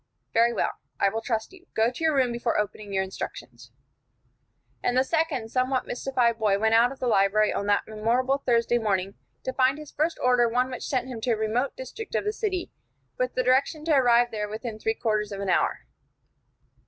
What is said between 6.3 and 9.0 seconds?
boy went out of the library on that memorable Thursday